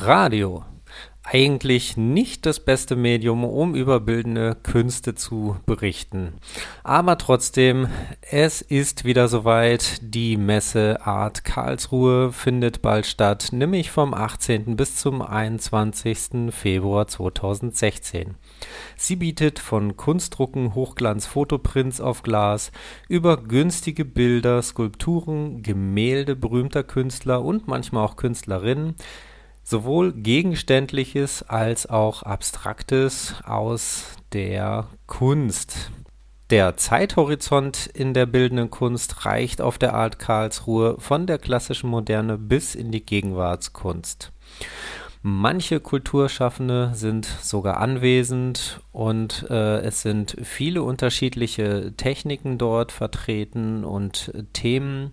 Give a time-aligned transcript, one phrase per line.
[0.00, 0.62] Radio.
[1.24, 6.34] Eigentlich nicht das beste Medium, um über bildende Künste zu berichten.
[6.84, 7.88] Aber trotzdem,
[8.22, 9.98] es ist wieder soweit.
[10.00, 14.76] Die Messe Art Karlsruhe findet bald statt, nämlich vom 18.
[14.76, 16.54] bis zum 21.
[16.54, 18.36] Februar 2016.
[18.96, 22.70] Sie bietet von Kunstdrucken, Hochglanz, Fotoprints auf Glas
[23.08, 28.94] über günstige Bilder, Skulpturen, Gemälde berühmter Künstler und manchmal auch Künstlerinnen
[29.68, 35.90] sowohl Gegenständliches als auch Abstraktes aus der Kunst.
[36.48, 42.38] Der Zeithorizont in der bildenden Kunst reicht auf der Art Karlsruhe von der klassischen Moderne
[42.38, 44.32] bis in die Gegenwartskunst.
[45.20, 54.32] Manche Kulturschaffende sind sogar anwesend und äh, es sind viele unterschiedliche Techniken dort vertreten und
[54.54, 55.10] Themen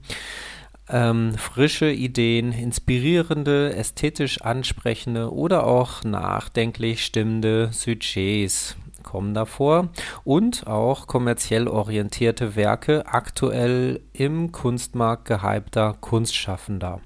[0.90, 9.90] ähm, frische Ideen, inspirierende, ästhetisch ansprechende oder auch nachdenklich stimmende Sujets kommen davor
[10.24, 17.02] und auch kommerziell orientierte Werke aktuell im Kunstmarkt gehypter Kunstschaffender.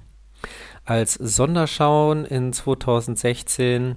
[0.84, 3.96] Als Sonderschauen in 2016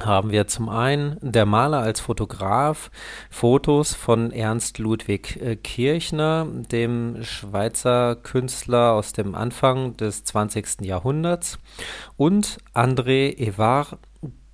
[0.00, 2.90] haben wir zum einen der Maler als Fotograf,
[3.30, 10.80] Fotos von Ernst Ludwig äh, Kirchner, dem Schweizer Künstler aus dem Anfang des 20.
[10.80, 11.58] Jahrhunderts,
[12.16, 13.98] und André Evard,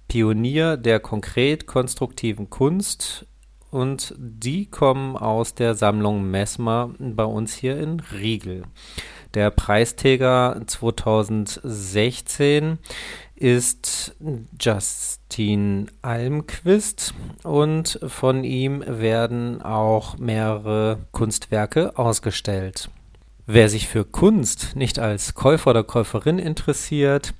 [0.08, 3.26] Pionier der konkret konstruktiven Kunst.
[3.70, 8.64] Und die kommen aus der Sammlung Messmer bei uns hier in Riegel.
[9.34, 12.78] Der Preisträger 2016
[13.40, 14.14] ist
[14.60, 22.90] Justin Almquist und von ihm werden auch mehrere Kunstwerke ausgestellt.
[23.46, 27.34] Wer sich für Kunst nicht als Käufer oder Käuferin interessiert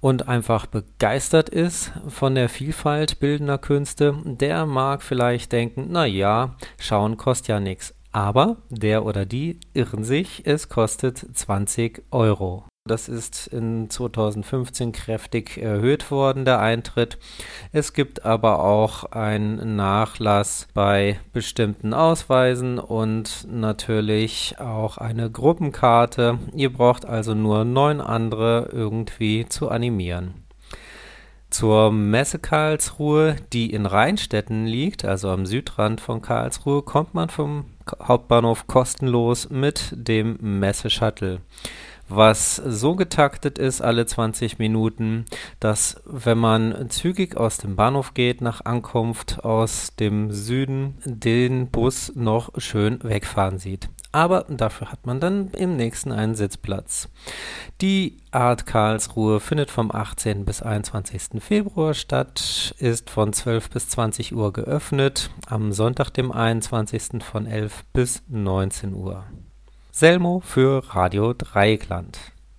[0.00, 6.56] und einfach begeistert ist von der Vielfalt bildender Künste, der mag vielleicht denken, na ja,
[6.78, 7.92] schauen kostet ja nichts.
[8.12, 12.69] Aber der oder die irren sich, es kostet 20 Euro.
[12.90, 17.18] Das ist in 2015 kräftig erhöht worden, der Eintritt.
[17.70, 26.40] Es gibt aber auch einen Nachlass bei bestimmten Ausweisen und natürlich auch eine Gruppenkarte.
[26.52, 30.34] Ihr braucht also nur neun andere irgendwie zu animieren.
[31.48, 37.66] Zur Messe Karlsruhe, die in Rheinstetten liegt, also am Südrand von Karlsruhe, kommt man vom
[38.02, 41.40] Hauptbahnhof kostenlos mit dem Messe-Shuttle
[42.10, 45.24] was so getaktet ist alle 20 Minuten,
[45.60, 52.12] dass wenn man zügig aus dem Bahnhof geht nach Ankunft aus dem Süden, den Bus
[52.14, 53.88] noch schön wegfahren sieht.
[54.12, 57.08] Aber dafür hat man dann im nächsten einen Sitzplatz.
[57.80, 60.44] Die Art Karlsruhe findet vom 18.
[60.44, 61.40] bis 21.
[61.40, 67.22] Februar statt, ist von 12 bis 20 Uhr geöffnet, am Sonntag, dem 21.
[67.22, 69.24] von 11 bis 19 Uhr.
[69.92, 72.18] Selmo für Radio Dreieckland.